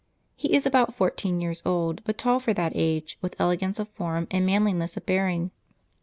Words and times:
He 0.35 0.55
is 0.55 0.65
about 0.65 0.95
four 0.95 1.11
teen 1.11 1.41
years 1.41 1.61
old, 1.63 2.03
but 2.05 2.17
tall 2.17 2.39
for 2.39 2.55
that 2.55 2.71
age, 2.73 3.19
with 3.21 3.39
elegance 3.39 3.77
of 3.77 3.87
form 3.89 4.25
and 4.31 4.43
manliness 4.47 4.97
of 4.97 5.05
bear 5.05 5.27
ing. 5.27 5.51